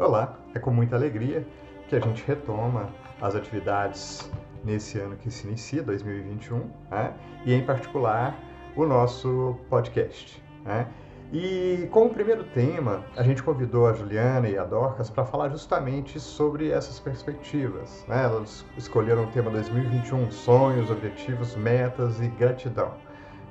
[0.00, 1.46] Olá, é com muita alegria
[1.86, 2.88] que a gente retoma
[3.20, 4.30] as atividades
[4.64, 7.12] nesse ano que se inicia, 2021, né?
[7.44, 8.34] e em particular
[8.74, 10.42] o nosso podcast.
[10.64, 10.86] Né?
[11.30, 16.18] E como primeiro tema, a gente convidou a Juliana e a Dorcas para falar justamente
[16.18, 18.02] sobre essas perspectivas.
[18.08, 18.24] Né?
[18.24, 22.94] Elas escolheram o tema 2021, sonhos, objetivos, metas e gratidão.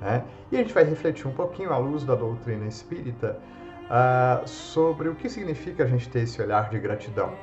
[0.02, 0.26] Né?
[0.52, 3.40] E a gente vai refletir um pouquinho à luz da doutrina espírita
[3.90, 7.34] uh, sobre o que significa a gente ter esse olhar de gratidão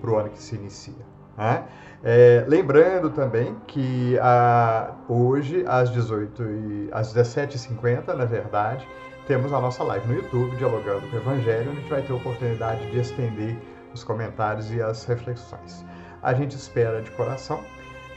[0.00, 1.14] para o ano que se inicia.
[1.36, 1.64] Né?
[2.02, 6.42] É, lembrando também que uh, hoje, às 18
[6.92, 8.86] às 17h50, na verdade,
[9.26, 12.12] temos a nossa live no YouTube, Dialogando com o Evangelho, onde a gente vai ter
[12.12, 13.56] a oportunidade de estender
[13.92, 15.84] os comentários e as reflexões.
[16.22, 17.60] A gente espera de coração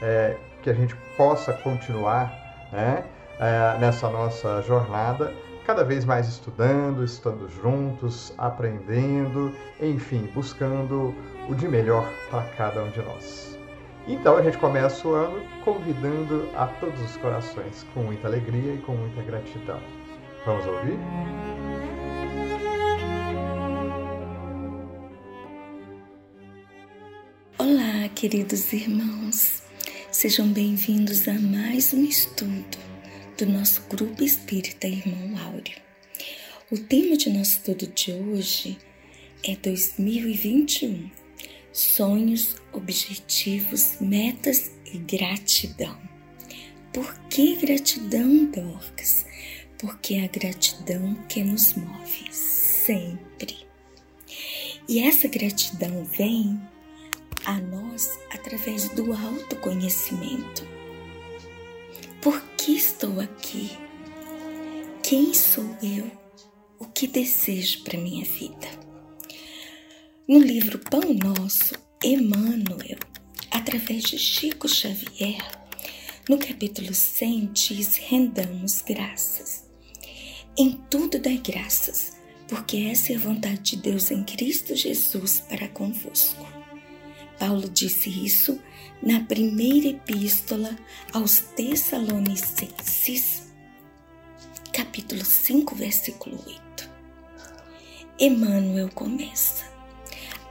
[0.02, 2.30] é, que a gente possa continuar
[2.72, 3.04] né,
[3.40, 5.32] é, nessa nossa jornada
[5.68, 11.14] cada vez mais estudando, estando juntos, aprendendo, enfim, buscando
[11.46, 13.58] o de melhor para cada um de nós.
[14.06, 18.78] Então a gente começa o ano convidando a todos os corações com muita alegria e
[18.78, 19.78] com muita gratidão.
[20.46, 20.98] Vamos ouvir?
[27.58, 29.62] Olá, queridos irmãos.
[30.10, 32.97] Sejam bem-vindos a mais um estudo
[33.38, 35.80] do nosso grupo espírita Irmão Áureo.
[36.72, 38.76] O tema de nosso estudo de hoje
[39.44, 41.08] é 2021:
[41.72, 45.96] Sonhos, objetivos, metas e gratidão.
[46.92, 49.24] Por que gratidão, Dorcas?
[49.78, 53.56] Porque é a gratidão que nos move sempre.
[54.88, 56.60] E essa gratidão vem
[57.44, 60.66] a nós através do autoconhecimento
[62.20, 63.70] por que estou aqui?
[65.02, 66.04] Quem sou eu?
[66.78, 68.68] O que desejo para minha vida?
[70.28, 71.74] No livro Pão Nosso,
[72.04, 72.98] Emmanuel,
[73.50, 75.40] através de Chico Xavier,
[76.28, 79.64] no capítulo 100 diz: rendamos graças.
[80.58, 82.18] Em tudo dai graças,
[82.48, 86.46] porque essa é a vontade de Deus em Cristo Jesus para convosco.
[87.38, 88.60] Paulo disse isso
[89.02, 90.76] na primeira epístola
[91.12, 93.52] aos Tessalonicenses,
[94.72, 96.90] capítulo 5, versículo 8.
[98.18, 99.64] Emmanuel começa: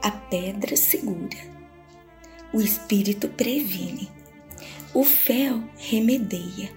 [0.01, 1.37] A pedra segura,
[2.53, 4.09] o espírito previne,
[4.93, 6.71] o fel remedeia,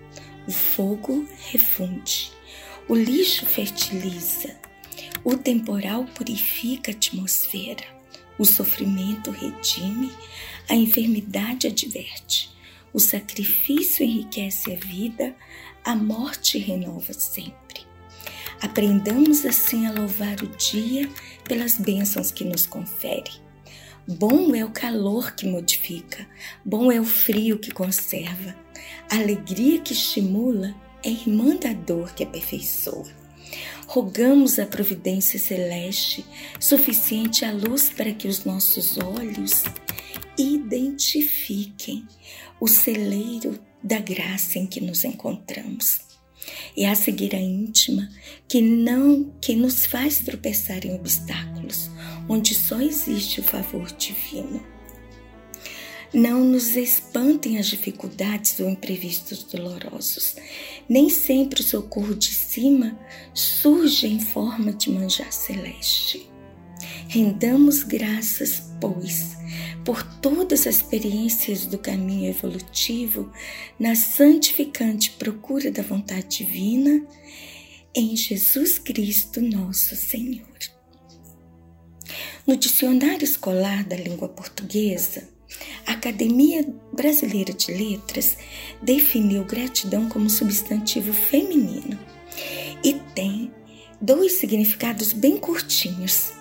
[0.49, 2.33] o fogo refunde,
[2.89, 4.59] o lixo fertiliza,
[5.23, 8.01] o temporal purifica a atmosfera.
[8.39, 10.11] O sofrimento redime,
[10.71, 12.49] a enfermidade adverte.
[12.93, 15.35] O sacrifício enriquece a vida,
[15.85, 17.81] a morte renova sempre.
[18.63, 21.11] Aprendamos assim a louvar o dia
[21.43, 23.33] pelas bênçãos que nos confere.
[24.07, 26.25] Bom é o calor que modifica,
[26.65, 28.55] bom é o frio que conserva,
[29.11, 33.09] a alegria que estimula é irmã da dor que aperfeiçoa.
[33.89, 36.25] Rogamos a providência celeste
[36.61, 39.65] suficiente à luz para que os nossos olhos
[40.41, 42.07] identifiquem
[42.61, 46.01] o celeiro da graça em que nos encontramos.
[46.77, 48.09] É a cegueira íntima
[48.49, 51.91] que não que nos faz tropeçar em obstáculos,
[52.29, 54.65] onde só existe o favor divino.
[56.13, 60.35] Não nos espantem as dificuldades ou imprevistos dolorosos.
[60.89, 62.99] Nem sempre o socorro de cima
[63.33, 66.29] surge em forma de manjar celeste.
[67.07, 69.37] Rendamos graças, pois,
[69.85, 73.33] por todas as experiências do caminho evolutivo
[73.79, 77.07] na santificante procura da vontade divina
[77.95, 80.47] em Jesus Cristo, nosso Senhor.
[82.47, 85.29] No dicionário escolar da língua portuguesa,
[85.87, 88.37] a Academia Brasileira de Letras
[88.83, 91.99] definiu gratidão como substantivo feminino
[92.83, 93.53] e tem
[94.01, 96.33] dois significados bem curtinhos,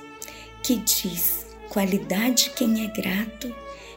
[0.63, 1.38] que diz
[1.69, 3.53] qualidade quem é grato,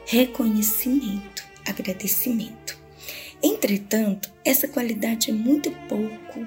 [0.07, 2.79] reconhecimento, agradecimento.
[3.43, 6.47] Entretanto, essa qualidade é muito pouco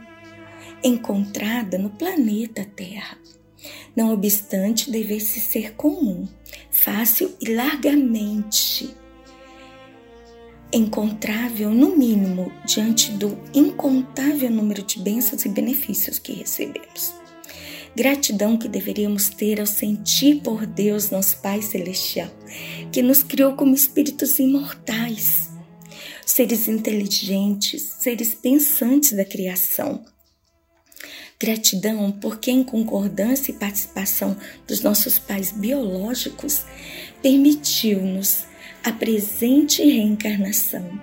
[0.84, 3.18] encontrada no planeta Terra.
[3.96, 6.28] Não obstante, deve-se ser comum
[6.70, 8.96] fácil e largamente
[10.72, 17.25] encontrável, no mínimo, diante do incontável número de bênçãos e benefícios que recebemos.
[17.96, 22.30] Gratidão que deveríamos ter ao sentir por Deus, nosso Pai Celestial,
[22.92, 25.50] que nos criou como espíritos imortais,
[26.26, 30.04] seres inteligentes, seres pensantes da criação.
[31.40, 34.36] Gratidão porque, em concordância e participação
[34.68, 36.66] dos nossos pais biológicos,
[37.22, 38.44] permitiu-nos
[38.84, 41.00] a presente reencarnação,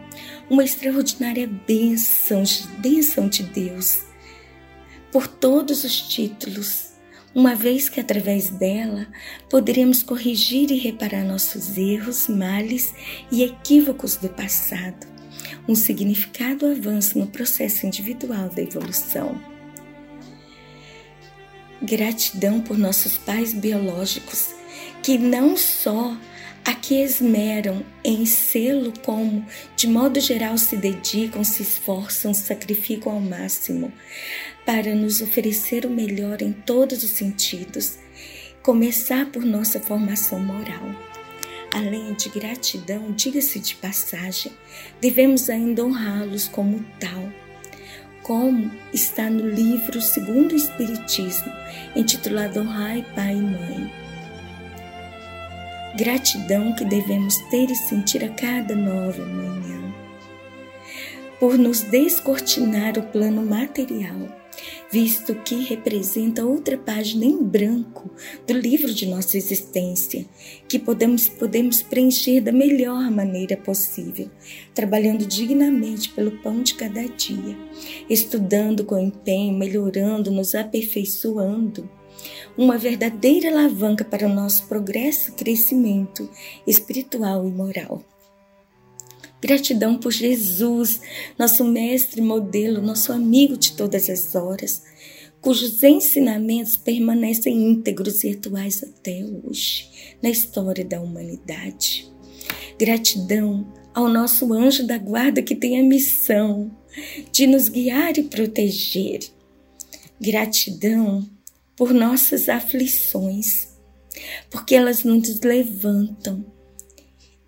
[0.50, 2.42] uma extraordinária bênção,
[2.80, 4.11] bênção de Deus,
[5.12, 6.92] por todos os títulos,
[7.34, 9.06] uma vez que através dela
[9.48, 12.94] poderemos corrigir e reparar nossos erros, males
[13.30, 15.06] e equívocos do passado,
[15.68, 19.38] um significado avanço no processo individual da evolução.
[21.82, 24.54] Gratidão por nossos pais biológicos,
[25.02, 26.16] que não só
[26.64, 29.44] a que esmeram em sê-lo como,
[29.76, 33.92] de modo geral, se dedicam, se esforçam, sacrificam ao máximo
[34.64, 37.98] para nos oferecer o melhor em todos os sentidos,
[38.62, 40.88] começar por nossa formação moral.
[41.74, 44.52] Além de gratidão, diga-se de passagem,
[45.00, 47.32] devemos ainda honrá-los como tal
[48.22, 51.52] como está no livro Segundo o Espiritismo,
[51.96, 54.11] intitulado Honrai Pai e Mãe.
[55.96, 59.94] Gratidão que devemos ter e sentir a cada nova manhã,
[61.38, 64.42] por nos descortinar o plano material
[64.92, 68.10] visto que representa outra página em branco
[68.46, 70.26] do livro de nossa existência,
[70.68, 74.30] que podemos, podemos preencher da melhor maneira possível,
[74.74, 77.56] trabalhando dignamente pelo pão de cada dia,
[78.08, 81.88] estudando com empenho, melhorando, nos aperfeiçoando
[82.56, 86.28] uma verdadeira alavanca para o nosso progresso e crescimento
[86.66, 88.04] espiritual e moral.
[89.40, 91.00] Gratidão por Jesus,
[91.36, 94.82] nosso mestre, modelo, nosso amigo de todas as horas,
[95.40, 99.90] cujos ensinamentos permanecem íntegros e atuais até hoje
[100.22, 102.08] na história da humanidade.
[102.78, 106.70] Gratidão ao nosso anjo da guarda que tem a missão
[107.32, 109.20] de nos guiar e proteger.
[110.20, 111.28] Gratidão
[111.82, 113.76] por nossas aflições,
[114.48, 116.46] porque elas nos levantam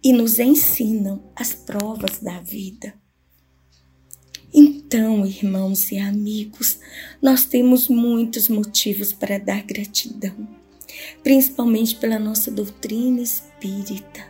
[0.02, 2.92] e nos ensinam as provas da vida.
[4.52, 6.80] Então, irmãos e amigos,
[7.22, 10.48] nós temos muitos motivos para dar gratidão,
[11.22, 14.26] principalmente pela nossa doutrina espírita,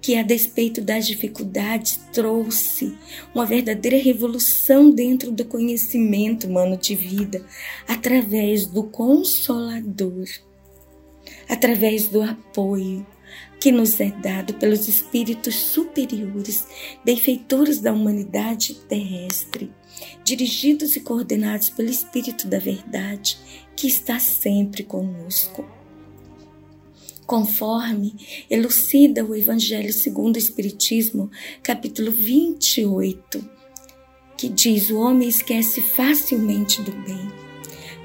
[0.00, 2.96] que a despeito das dificuldades trouxe
[3.34, 7.44] uma verdadeira revolução dentro do conhecimento humano de vida,
[7.86, 10.26] através do consolador,
[11.48, 13.06] através do apoio,
[13.60, 16.66] que nos é dado pelos espíritos superiores,
[17.04, 19.72] benfeitores da humanidade terrestre,
[20.24, 23.36] dirigidos e coordenados pelo Espírito da Verdade,
[23.74, 25.77] que está sempre conosco.
[27.28, 28.14] Conforme
[28.48, 31.30] elucida o Evangelho segundo o Espiritismo,
[31.62, 33.46] capítulo 28,
[34.34, 37.30] que diz: O homem esquece facilmente do bem,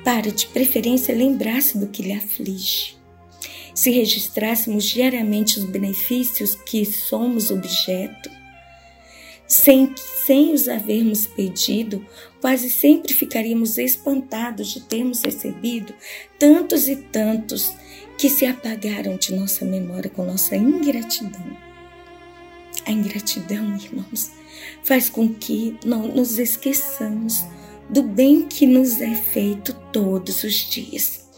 [0.03, 2.97] para de preferência lembrar-se do que lhe aflige.
[3.73, 8.29] Se registrássemos diariamente os benefícios que somos objeto,
[9.47, 12.05] sem, sem os havermos pedido,
[12.41, 15.93] quase sempre ficaríamos espantados de termos recebido
[16.37, 17.71] tantos e tantos
[18.17, 21.57] que se apagaram de nossa memória com nossa ingratidão.
[22.85, 24.31] A ingratidão, irmãos,
[24.83, 27.43] faz com que não nos esqueçamos
[27.89, 31.29] do bem que nos é feito todos os dias.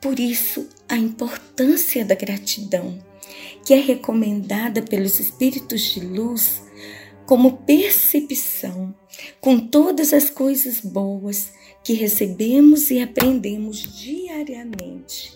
[0.00, 2.98] Por isso, a importância da gratidão,
[3.64, 6.62] que é recomendada pelos espíritos de luz
[7.26, 8.94] como percepção
[9.40, 11.52] com todas as coisas boas
[11.84, 15.34] que recebemos e aprendemos diariamente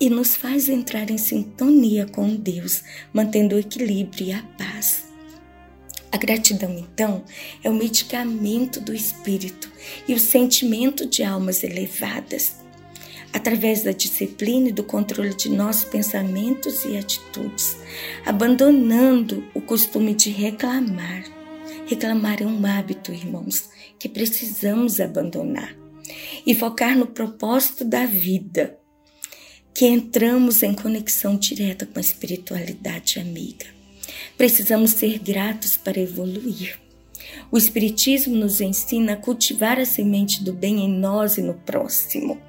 [0.00, 2.82] e nos faz entrar em sintonia com Deus,
[3.12, 5.06] mantendo o equilíbrio e a paz.
[6.10, 7.24] A gratidão, então,
[7.62, 9.70] é o medicamento do espírito
[10.06, 12.56] e o sentimento de almas elevadas
[13.32, 17.76] através da disciplina e do controle de nossos pensamentos e atitudes,
[18.24, 21.24] abandonando o costume de reclamar.
[21.86, 25.74] Reclamar é um hábito, irmãos, que precisamos abandonar
[26.46, 28.78] e focar no propósito da vida,
[29.74, 33.66] que entramos em conexão direta com a espiritualidade amiga.
[34.36, 36.78] Precisamos ser gratos para evoluir.
[37.50, 42.40] O Espiritismo nos ensina a cultivar a semente do bem em nós e no próximo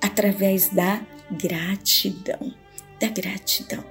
[0.00, 1.00] através da
[1.30, 2.54] gratidão,
[3.00, 3.84] da gratidão.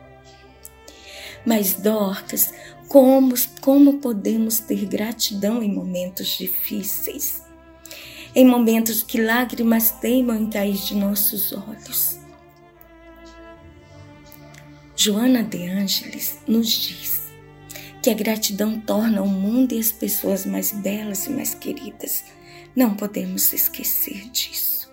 [1.46, 2.54] Mas Dorcas,
[2.88, 7.44] como, como podemos ter gratidão em momentos difíceis?
[8.34, 12.20] Em momentos que lágrimas teimam em cair de nossos olhos.
[14.96, 17.26] Joana de Ângeles nos diz
[18.02, 22.24] que a gratidão torna o mundo e as pessoas mais belas e mais queridas,
[22.76, 24.92] Não podemos esquecer disso.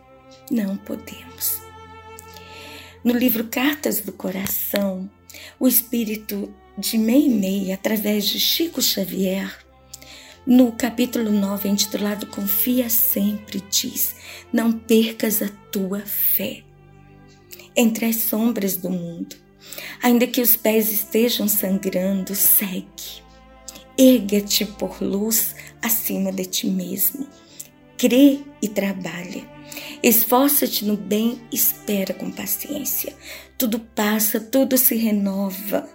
[0.50, 1.60] Não podemos.
[3.04, 5.10] No livro Cartas do Coração,
[5.58, 9.62] o espírito de Meimei, através de Chico Xavier,
[10.44, 14.16] no capítulo 9, intitulado Confia Sempre, diz:
[14.52, 16.64] Não percas a tua fé.
[17.76, 19.36] Entre as sombras do mundo,
[20.02, 23.22] ainda que os pés estejam sangrando, segue.
[23.96, 27.26] Erga-te por luz acima de ti mesmo.
[27.96, 29.48] Crê e trabalha.
[30.02, 33.14] Esforça-te no bem, espera com paciência.
[33.56, 35.88] Tudo passa, tudo se renova,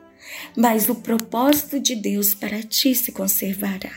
[0.55, 3.91] mas o propósito de Deus para ti se conservará.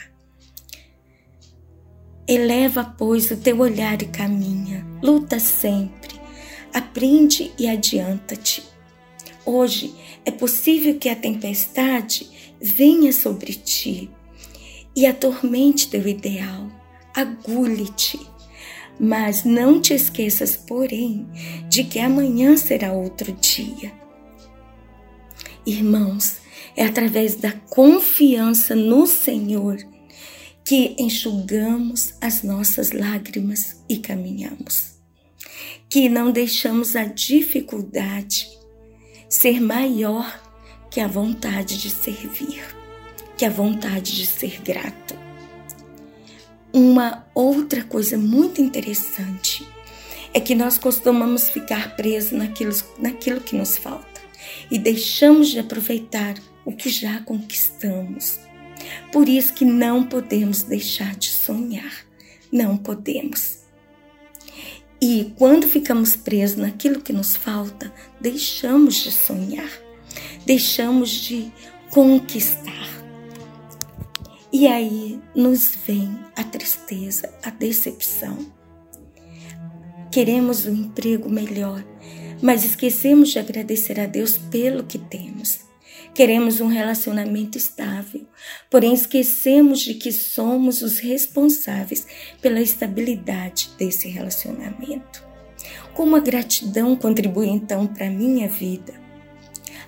[2.26, 6.14] Eleva, pois, o teu olhar e caminha, luta sempre,
[6.72, 8.62] aprende e adianta-te.
[9.44, 9.94] Hoje
[10.24, 14.10] é possível que a tempestade venha sobre ti
[14.94, 16.70] e atormente teu ideal,
[17.14, 18.30] agulhe-te
[19.00, 21.26] mas não te esqueças, porém,
[21.70, 23.99] de que amanhã será outro dia.
[25.70, 26.38] Irmãos,
[26.76, 29.76] é através da confiança no Senhor
[30.64, 34.96] que enxugamos as nossas lágrimas e caminhamos.
[35.88, 38.50] Que não deixamos a dificuldade
[39.28, 40.42] ser maior
[40.90, 42.64] que a vontade de servir,
[43.38, 45.14] que a vontade de ser grato.
[46.72, 49.64] Uma outra coisa muito interessante
[50.34, 54.09] é que nós costumamos ficar presos naquilo, naquilo que nos falta
[54.70, 58.38] e deixamos de aproveitar o que já conquistamos.
[59.12, 61.92] Por isso que não podemos deixar de sonhar,
[62.52, 63.60] não podemos.
[65.00, 69.70] E quando ficamos presos naquilo que nos falta, deixamos de sonhar,
[70.44, 71.50] deixamos de
[71.90, 72.88] conquistar.
[74.52, 78.52] E aí nos vem a tristeza, a decepção.
[80.10, 81.84] Queremos um emprego melhor,
[82.42, 85.60] mas esquecemos de agradecer a Deus pelo que temos.
[86.14, 88.26] Queremos um relacionamento estável,
[88.68, 92.06] porém esquecemos de que somos os responsáveis
[92.40, 95.24] pela estabilidade desse relacionamento.
[95.94, 98.94] Como a gratidão contribui então para a minha vida?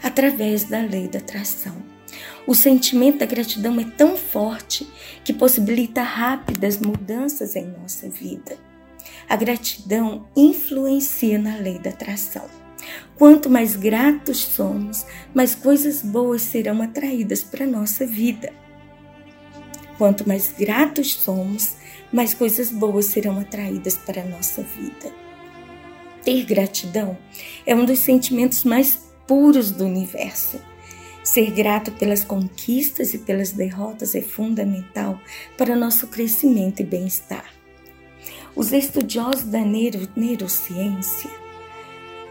[0.02, 1.74] Através da lei da atração.
[2.46, 4.86] O sentimento da gratidão é tão forte
[5.24, 8.56] que possibilita rápidas mudanças em nossa vida.
[9.28, 12.46] A gratidão influencia na lei da atração.
[13.16, 18.52] Quanto mais gratos somos, mais coisas boas serão atraídas para a nossa vida.
[19.98, 21.76] Quanto mais gratos somos,
[22.12, 25.12] mais coisas boas serão atraídas para a nossa vida.
[26.24, 27.16] Ter gratidão
[27.66, 30.60] é um dos sentimentos mais puros do universo.
[31.22, 35.20] Ser grato pelas conquistas e pelas derrotas é fundamental
[35.56, 37.61] para nosso crescimento e bem-estar.
[38.54, 41.30] Os estudiosos da neuro, neurociência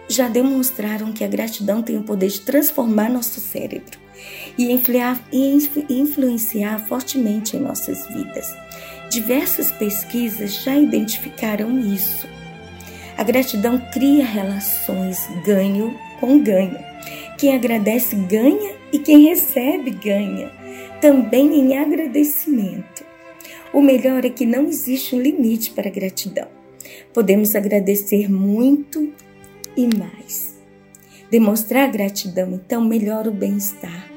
[0.08, 3.98] já demonstraram que a gratidão tem o poder de transformar nosso cérebro
[4.58, 4.72] e
[5.90, 8.54] influenciar fortemente em nossas vidas.
[9.10, 12.28] Diversas pesquisas já identificaram isso.
[13.18, 16.78] A gratidão cria relações ganho com ganho.
[17.38, 20.52] Quem agradece ganha e quem recebe ganha,
[21.00, 22.91] também em agradecimento.
[23.74, 26.48] O melhor é que não existe um limite para a gratidão.
[27.14, 29.14] Podemos agradecer muito
[29.78, 30.60] e mais.
[31.30, 34.12] Demonstrar gratidão, então, melhora o bem-estar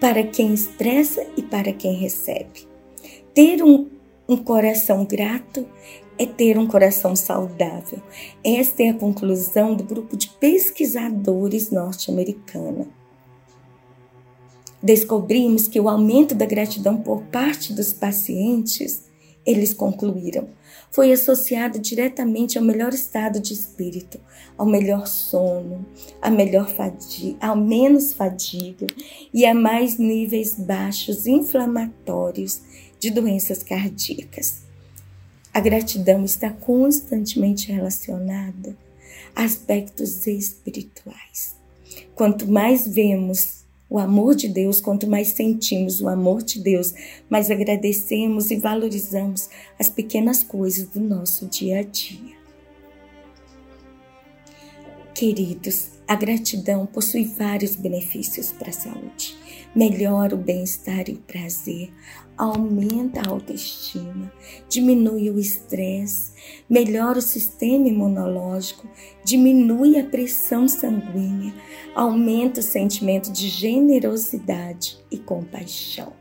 [0.00, 2.66] para quem expressa e para quem recebe.
[3.32, 3.88] Ter um,
[4.28, 5.66] um coração grato
[6.18, 8.02] é ter um coração saudável.
[8.44, 12.97] Esta é a conclusão do grupo de pesquisadores norte-americana
[14.82, 19.02] descobrimos que o aumento da gratidão por parte dos pacientes,
[19.44, 20.48] eles concluíram,
[20.90, 24.18] foi associado diretamente ao melhor estado de espírito,
[24.56, 25.86] ao melhor sono,
[26.20, 28.86] a melhor fadiga, ao menos fadiga
[29.32, 32.62] e a mais níveis baixos inflamatórios
[32.98, 34.62] de doenças cardíacas.
[35.52, 38.76] A gratidão está constantemente relacionada
[39.34, 41.56] a aspectos espirituais.
[42.14, 46.92] Quanto mais vemos o amor de Deus, quanto mais sentimos o amor de Deus,
[47.28, 52.36] mais agradecemos e valorizamos as pequenas coisas do nosso dia a dia.
[55.14, 59.36] Queridos, a gratidão possui vários benefícios para a saúde.
[59.74, 61.92] Melhora o bem-estar e o prazer,
[62.38, 64.32] aumenta a autoestima,
[64.68, 66.32] diminui o estresse,
[66.70, 68.88] melhora o sistema imunológico,
[69.24, 71.52] diminui a pressão sanguínea,
[71.94, 76.12] aumenta o sentimento de generosidade e compaixão.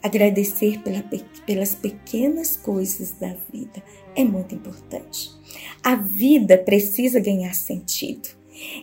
[0.00, 1.04] Agradecer pela,
[1.46, 3.82] pelas pequenas coisas da vida
[4.16, 5.30] é muito importante.
[5.82, 8.28] A vida precisa ganhar sentido.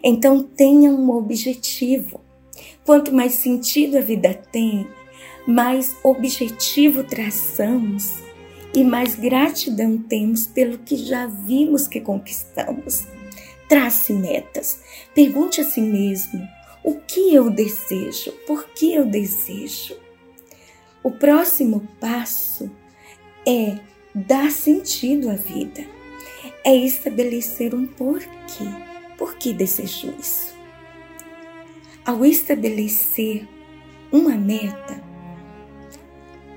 [0.04, 2.22] Então tenha um objetivo.
[2.86, 4.88] Quanto mais sentido a vida tem,
[5.50, 8.20] mais objetivo traçamos
[8.72, 13.08] e mais gratidão temos pelo que já vimos que conquistamos.
[13.68, 14.80] Trace metas.
[15.16, 16.48] Pergunte a si mesmo:
[16.84, 18.32] o que eu desejo?
[18.46, 19.98] Por que eu desejo?
[21.02, 22.70] O próximo passo
[23.44, 23.80] é
[24.14, 25.84] dar sentido à vida,
[26.64, 28.70] é estabelecer um porquê.
[29.18, 30.54] Por que desejo isso?
[32.06, 33.48] Ao estabelecer
[34.12, 35.09] uma meta,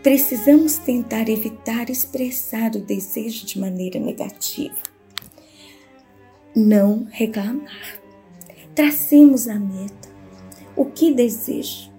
[0.03, 4.77] precisamos tentar evitar expressar o desejo de maneira negativa.
[6.55, 8.01] Não reclamar.
[8.75, 10.11] Tracemos a meta.
[10.75, 11.93] O que desejo?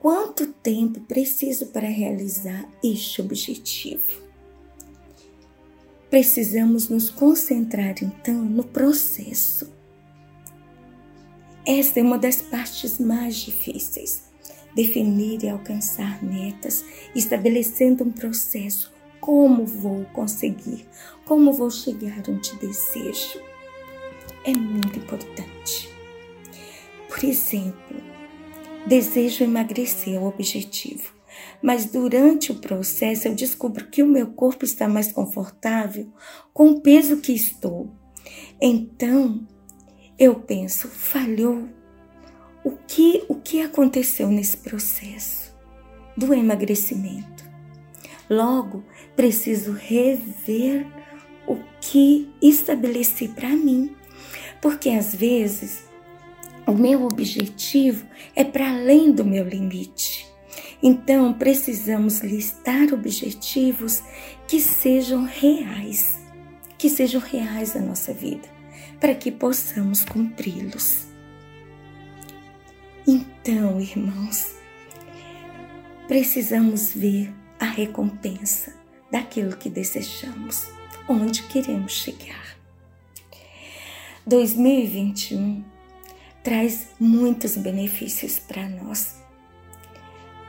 [0.00, 4.28] Quanto tempo preciso para realizar este objetivo?
[6.08, 9.70] Precisamos nos concentrar então no processo.
[11.66, 14.27] Esta é uma das partes mais difíceis
[14.78, 18.94] definir e alcançar metas, estabelecendo um processo.
[19.20, 20.86] Como vou conseguir?
[21.24, 23.40] Como vou chegar onde desejo?
[24.44, 25.90] É muito importante.
[27.08, 27.96] Por exemplo,
[28.86, 31.12] desejo emagrecer o objetivo,
[31.60, 36.06] mas durante o processo eu descubro que o meu corpo está mais confortável
[36.54, 37.90] com o peso que estou.
[38.62, 39.44] Então,
[40.16, 41.68] eu penso, falhou
[42.68, 45.54] o que, o que aconteceu nesse processo
[46.14, 47.48] do emagrecimento.
[48.28, 48.84] Logo,
[49.16, 50.86] preciso rever
[51.46, 53.96] o que estabeleci para mim,
[54.60, 55.84] porque às vezes
[56.66, 58.04] o meu objetivo
[58.36, 60.26] é para além do meu limite.
[60.82, 64.02] Então, precisamos listar objetivos
[64.46, 66.18] que sejam reais,
[66.76, 68.46] que sejam reais na nossa vida,
[69.00, 71.07] para que possamos cumpri-los.
[73.40, 74.54] Então, irmãos,
[76.06, 78.74] precisamos ver a recompensa
[79.10, 80.68] daquilo que desejamos,
[81.08, 82.56] onde queremos chegar.
[84.26, 85.64] 2021
[86.42, 89.16] traz muitos benefícios para nós.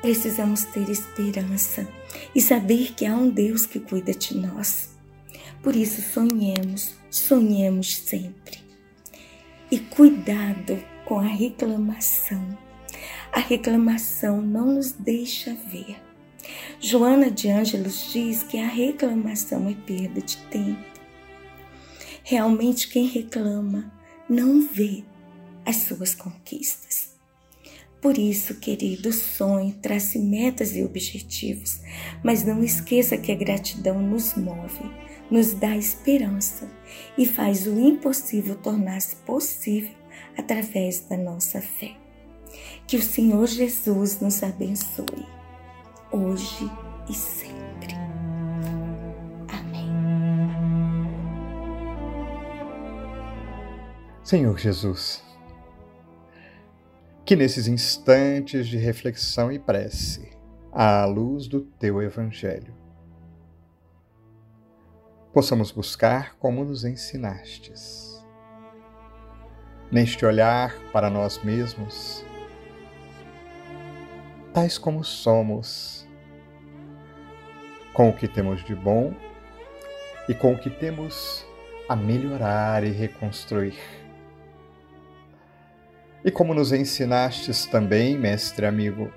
[0.01, 1.87] Precisamos ter esperança
[2.33, 4.89] e saber que há um Deus que cuida de nós.
[5.61, 8.59] Por isso, sonhemos, sonhemos sempre.
[9.71, 12.68] E cuidado com a reclamação.
[13.31, 16.01] A reclamação não nos deixa ver.
[16.79, 20.99] Joana de Ângelos diz que a reclamação é perda de tempo.
[22.23, 23.91] Realmente, quem reclama
[24.27, 25.03] não vê
[25.65, 27.09] as suas conquistas.
[28.01, 31.81] Por isso, querido, sonhe, trace metas e objetivos,
[32.23, 34.89] mas não esqueça que a gratidão nos move,
[35.29, 36.67] nos dá esperança
[37.17, 39.93] e faz o impossível tornar-se possível
[40.37, 42.08] através da nossa fé.
[42.87, 45.25] Que o Senhor Jesus nos abençoe,
[46.11, 46.69] hoje
[47.09, 47.93] e sempre.
[49.47, 49.89] Amém.
[54.23, 55.23] Senhor Jesus,
[57.25, 60.31] que nesses instantes de reflexão e prece,
[60.71, 62.73] à luz do teu Evangelho,
[65.31, 68.09] possamos buscar como nos ensinastes
[69.91, 72.23] neste olhar para nós mesmos,
[74.53, 76.07] tais como somos,
[77.93, 79.13] com o que temos de bom
[80.27, 81.45] e com o que temos
[81.87, 83.79] a melhorar e reconstruir.
[86.23, 89.11] E como nos ensinastes também, mestre amigo,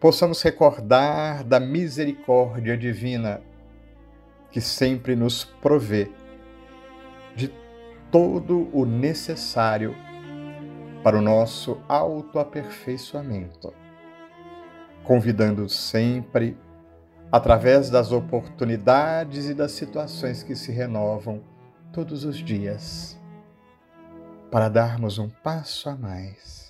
[0.00, 3.42] possamos recordar da misericórdia divina
[4.50, 6.10] que sempre nos provê
[7.34, 7.52] de
[8.10, 9.94] todo o necessário
[11.02, 13.72] para o nosso autoaperfeiçoamento,
[15.04, 16.56] convidando sempre,
[17.30, 21.42] através das oportunidades e das situações que se renovam
[21.92, 23.18] todos os dias,
[24.50, 26.68] para darmos um passo a mais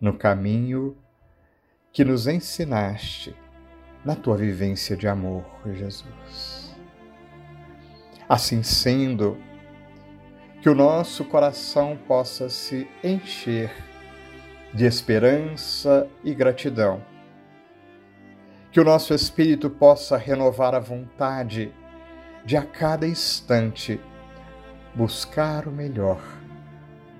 [0.00, 0.96] no caminho
[1.92, 3.34] que nos ensinaste
[4.04, 6.76] na tua vivência de amor, Jesus.
[8.28, 9.36] Assim sendo,
[10.60, 13.70] que o nosso coração possa se encher
[14.74, 17.02] de esperança e gratidão.
[18.72, 21.72] Que o nosso espírito possa renovar a vontade
[22.44, 24.00] de a cada instante
[24.94, 26.20] buscar o melhor,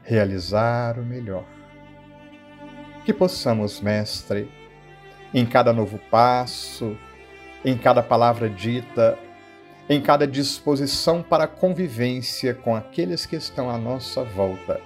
[0.03, 1.45] realizar o melhor.
[3.05, 4.51] Que possamos, Mestre,
[5.33, 6.97] em cada novo passo,
[7.65, 9.19] em cada palavra dita,
[9.89, 14.81] em cada disposição para a convivência com aqueles que estão à nossa volta.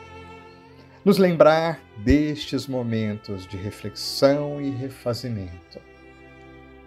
[1.05, 5.81] Nos lembrar destes momentos de reflexão e refazimento,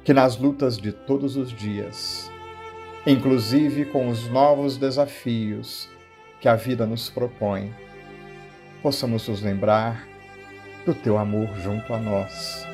[0.06, 2.32] que nas lutas de todos os dias,
[3.06, 5.90] inclusive com os novos desafios
[6.40, 7.74] que a vida nos propõe,
[8.82, 10.08] possamos nos lembrar
[10.86, 12.66] do teu amor junto a nós,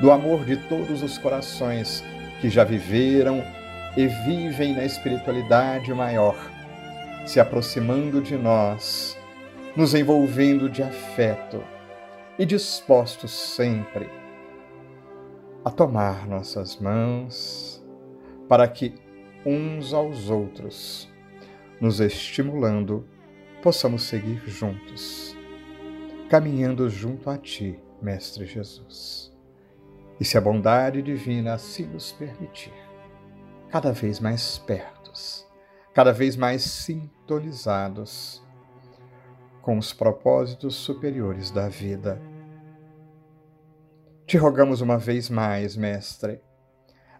[0.00, 2.02] do amor de todos os corações
[2.40, 3.44] que já viveram
[3.96, 6.36] e vivem na espiritualidade maior,
[7.26, 9.16] se aproximando de nós,
[9.76, 11.62] nos envolvendo de afeto
[12.38, 14.08] e dispostos sempre
[15.64, 17.82] a tomar nossas mãos
[18.48, 18.94] para que
[19.46, 21.10] uns aos outros,
[21.80, 23.06] nos estimulando,
[23.62, 25.36] possamos seguir juntos,
[26.28, 29.32] caminhando junto a Ti, Mestre Jesus.
[30.20, 32.72] E se a bondade divina assim nos permitir,
[33.74, 35.44] cada vez mais pertos,
[35.92, 38.40] cada vez mais sintonizados
[39.60, 42.22] com os propósitos superiores da vida.
[44.28, 46.40] Te rogamos uma vez mais, Mestre,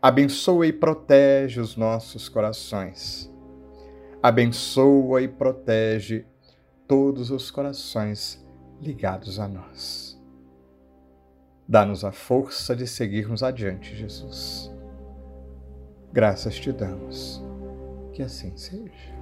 [0.00, 3.28] abençoa e protege os nossos corações.
[4.22, 6.24] Abençoa e protege
[6.86, 8.46] todos os corações
[8.80, 10.16] ligados a nós.
[11.66, 14.72] Dá-nos a força de seguirmos adiante, Jesus.
[16.14, 17.42] Graças te damos.
[18.12, 19.13] Que assim seja.